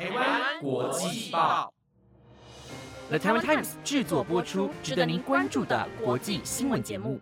[0.00, 1.70] 台湾国际报
[3.10, 7.20] ，The Taiwan Times 制作播出，值得您关注的国际新闻节目。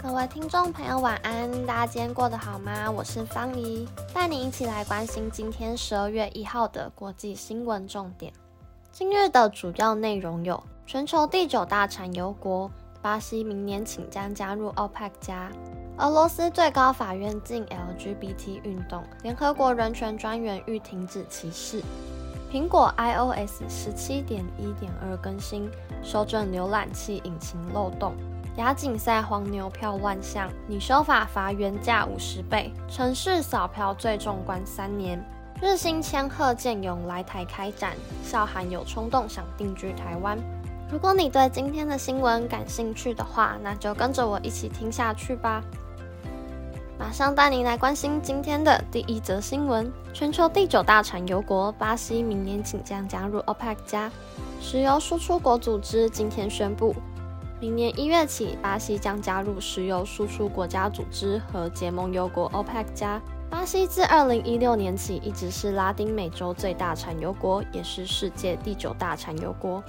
[0.00, 1.66] 各位听众朋友，晚安！
[1.66, 2.88] 大家今天过得好吗？
[2.88, 8.32] 我是方怡，带你一起来关心今天十二月一号的国际新闻重点。
[8.92, 12.70] 今日的主要内容有：全球第九大产油国
[13.02, 15.50] 巴西明年请将加入 OPEC 加；
[15.98, 21.82] 俄罗斯最高法院禁 LGBT 运动；联合国人权专员欲停止歧视；
[22.50, 25.70] 苹果 iOS 十七点一点二更新，
[26.02, 28.14] 修正浏览器引擎漏洞。
[28.56, 35.22] 亚锦赛黄牛票乱象，拟修法罚原价五十倍；城市扫票最重关三年。
[35.62, 37.92] 日新千鹤健勇来台开展，
[38.24, 40.38] 笑涵有冲动想定居台湾。
[40.92, 45.62] 如果你对今天的新闻感兴趣的话，那就跟着我一起听下去吧。
[46.98, 54.10] 马上带您来关心今天的第一则新闻：全球第九大产油国巴西明年请将加入 OPEC 加
[54.60, 56.92] 石油输出国组织，今天宣布。
[57.60, 63.20] 明年一月起，巴西将加入石油输出国家组织和结盟油国 OPEC 加。
[63.48, 69.82] 巴西自二零一六年起一直是拉丁美洲最大产油国，也是世界第九大产油国。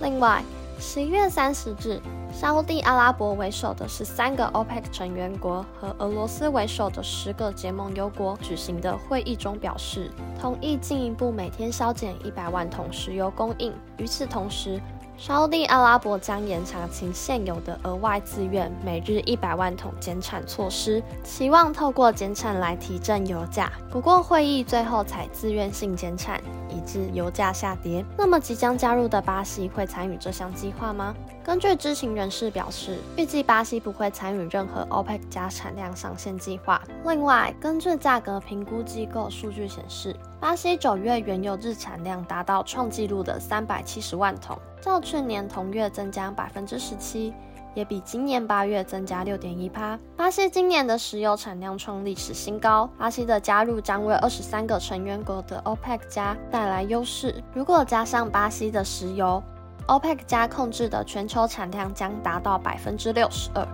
[0.00, 0.42] 另外，
[0.80, 2.00] 十一月三十日，
[2.32, 13.72] 沙地阿拉伯为首的十三个 OPEC 成员国和俄罗斯为首的十个结盟油国举行的会议中表示，同意进一步每天削减一百万桶石油供应。
[13.98, 14.80] 与此同时，
[15.16, 23.70] 沙地阿拉伯将延长其现有的额外自愿每日一百万桶减产措施，期望透过减产来提振油价。
[23.88, 28.04] 不过，会议最后采自愿性减产，以致油价下跌。
[28.16, 31.14] 那么，即将加入的巴西会参与这项计划吗？
[31.44, 36.80] 根据知情人士表示，预计巴西不会参与任何 OPEC 加产量上限计划。
[37.04, 44.58] 另外，根据价格评估机构数据显示，巴西九月原油日产量达到创纪录的三百七十万桶。
[44.80, 47.32] 较去年同月增加百分之十七，
[47.74, 49.98] 也比今年八月增加六点一趴。
[50.16, 52.88] 巴西今年的石油产量创历史新高。
[52.98, 57.42] 巴西的加入将为二十三个成员国的 OPEC 加带来优势。
[57.54, 59.42] 如果加上巴西的石油
[59.88, 63.66] ，OPEC 加控制的全球产量将达到百分之六十二。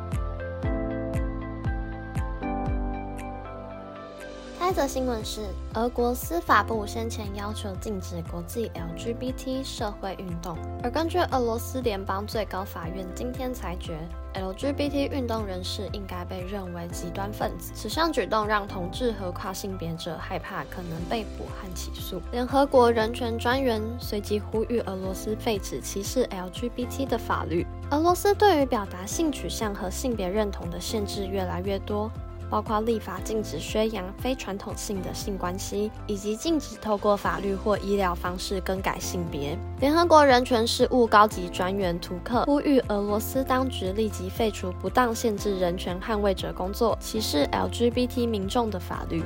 [4.69, 5.47] 一则新闻是，
[5.77, 13.99] 俄国司法部先前要求禁止国际 LGBT 社会运动，而根据俄罗斯联邦最高法院今天裁决
[14.35, 17.73] ，LGBT 运动人士应该被认为极端分子。
[17.75, 22.21] 此项举动让同志和跨性别者害怕可能被捕和起诉。
[22.31, 27.67] 联合国人权专员随即呼吁俄罗斯废止歧视 LGBT 的法律。
[27.91, 32.11] 俄罗斯对于表达性取向和性别认同的限制越来越多。
[32.51, 39.57] 包括立法禁止宣扬非传统性的性关系，以及禁止透过法律或医疗方式更改性别。
[39.81, 49.23] 联合国人权事务高级专员图克呼吁俄罗斯当局立即废除不当限制人权捍卫者工作、歧视 LGBT 民众的法律。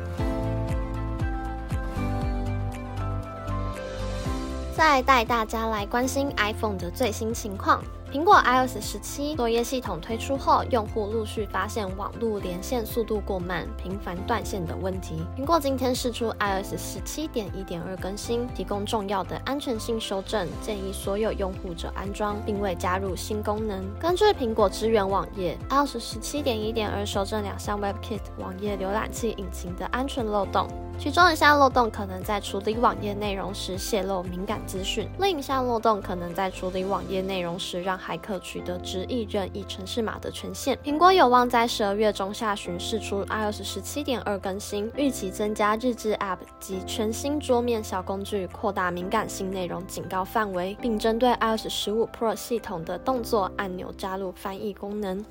[4.74, 7.80] 再带大家来关心 iPhone 的最新情况。
[8.12, 15.22] 苹果 iOS 十七作业系统推出后，用户陆续发现网络连线速度过慢、频繁断线等问题。
[15.34, 23.82] 苹果今天释出 iOS 十七点一点二更新，提供重要的安全性修正，建议所有用户者安装，并未加入新功能。
[23.98, 30.68] 根据苹果支援网页，iOS 十七点一点二修正两项 WebKit 网页浏览器引擎的安全漏洞。
[30.98, 40.78] 其中一项漏洞可能在处理网页内容时泄露敏感资讯，另一项漏洞可能在处理网页内容时让骇客取得直译任意城市码的权限。
[40.84, 55.24] 苹果有望在十二月中下旬释出 iOS 十七点二更新，预期增加日志 App 及全新桌面小工具，扩大敏感性内容警告范围，并针对 iOS 十五 Pro 系统的动作按钮加入翻译功能。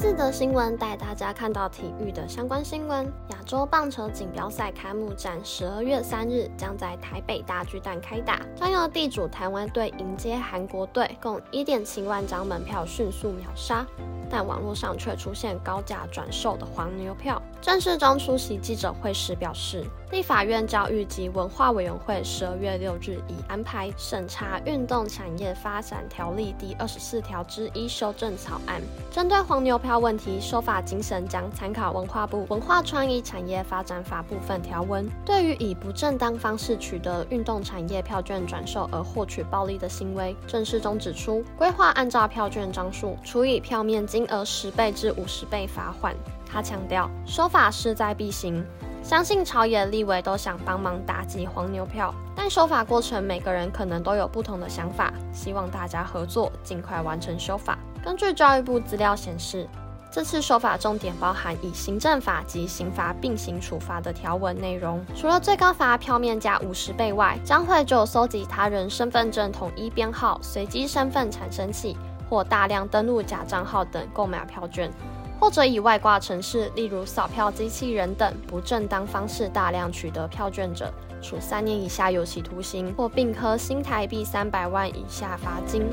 [0.00, 3.04] 四则新闻带大家看到体育的相关新闻。
[3.30, 13.84] 亚洲棒球锦标赛开幕战十二月三日将在台北大巨蛋开打，将由地主台湾队迎接韩国队，共一点七万张门票迅速秒杀。
[14.30, 28.80] 但网络上却出现高价转售的黄牛票，郑世忠出席记者会时表示，立法院教育及文化委员会十二月六日已安排审查《运动产业发展条例》第二十四条之一修正草案。
[29.10, 35.06] 针对黄牛票问题，修法精神将参考文化部《文化创意产业发展法》部分条文。
[35.26, 46.14] 对于以不正当方式取得运动产业票券转售而获取暴利的行为，郑世忠指出，规划按照票券张数除以票面金额十倍至五十倍罚款。
[46.50, 48.64] 他强调，说法势在必行，
[49.02, 57.78] 相信朝野立委都想帮忙打击黄牛票，但修法过程每个人可能都有不同的想法，希望大家合作，尽快完成修法。
[58.02, 59.68] 根据教育部资料显示，
[60.10, 71.94] 这次修法重点包含以行政法及刑罚并行处罚的条文内容，除了最高罚票面价五十倍外，将会就搜集他人身份证统一编号、随机身份产生器
[72.30, 74.90] 或大量登录假账号等购买票券。
[75.40, 80.92] 或者以外挂程式，例如扫票机器人等不正当方式大量取得票券者，
[81.22, 85.86] 处三年以下有期徒刑，或并科新台币三百万以下罚金。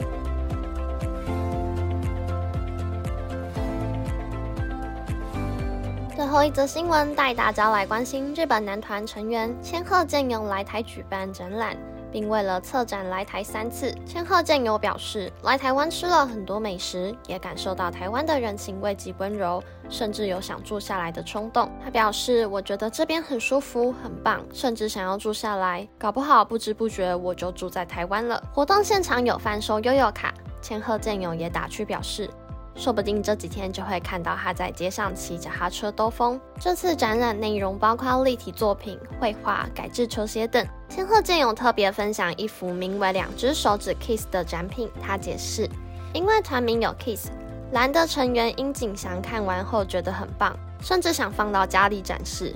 [6.16, 11.78] 最后一则新闻带大家来关心日本男团成员千鹤健勇来台举办展览。
[12.16, 21.70] 并为了策展来台三次，千鹤健友表示，来台湾吃了很多美食，也感受到台湾的人情味及温柔，甚至有想住下来的冲动。
[21.84, 28.42] 他表示，我觉得这边很舒服，很棒，甚至想要住下来，搞不好不知不觉我就住在台湾了。
[28.54, 32.30] 活动现场有贩售悠悠卡，千鹤健友也打趣表示。
[32.78, 36.38] 说不定这几天就会看到他在街上骑脚踏车兜风。
[36.60, 40.66] 这次展览内容包括立体作品、绘画、改制球鞋等。
[40.96, 44.90] 千鹤健勇特别分享一幅名为“两只手指 Kiss” 的展品。
[45.06, 45.70] 他解释，
[46.14, 47.32] 因为团名有 Kiss，
[47.74, 52.56] 蓝的成员殷景祥看完后觉得很棒，甚至想放到家里展示。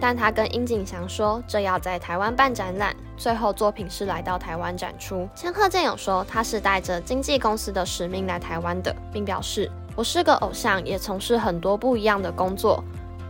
[0.00, 5.28] 但他跟殷景祥说，这要在台湾办展览，最后作品是来到台湾展出。
[5.34, 12.82] 千鹤健勇说，他是带着经纪公司的使命来台湾的，并表示，我是个偶像，也从事很多不一样的工作。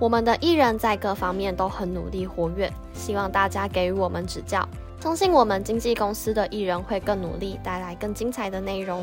[0.04, 4.68] 我们的艺人在各方面都很努力活跃，希望大家给予我们指教，
[5.00, 9.02] 相信我们经纪公司的艺人会更努力，带来更精彩的内容。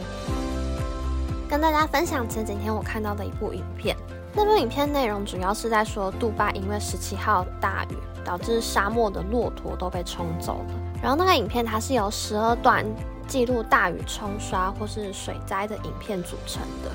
[1.50, 3.98] 跟大家分享前几天我看到的一部影片。
[4.36, 10.74] 那部影片内容主要是在说，杜拜因为十七号大雨，导致沙漠的骆驼都被冲走了。
[11.02, 12.86] 然后那个影片它是由十二段
[13.28, 16.92] 记录大雨冲刷或是水灾的影片组成的。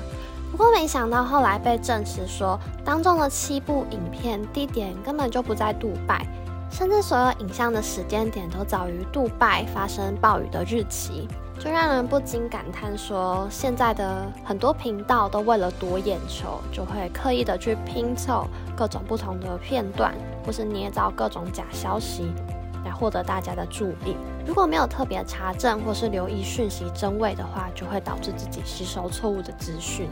[0.57, 6.25] 不过没想到后来被证实说，当中的七部影片地点根本就不在杜拜，
[6.71, 11.27] 甚至所有影像的时间点都早于杜拜发生暴雨的日期。
[11.59, 20.11] 就让人不禁感叹说，现在的很多频道都为了夺眼球，就会刻意的去拼凑各种不同的片段，
[20.43, 22.31] 或是捏造各种假消息，
[22.83, 24.15] 来获得大家的注意。
[24.43, 30.09] 如果没有特别查证或是留意讯息真伪的话，就会导致自己吸收错误的资讯。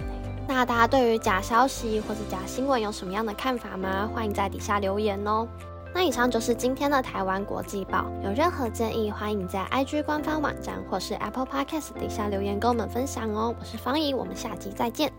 [0.47, 4.09] 那大家对于假消息或者假新闻有什么样的看法吗？
[4.13, 5.47] 欢迎在底下留言哦。
[5.93, 13.55] 那以上就是今天的台湾国际报，有任何建议，欢迎在 IG 官方网站或是 Apple Podcast 底下留言跟我们分享哦。
[13.59, 15.11] 我是方怡，我们下集再见。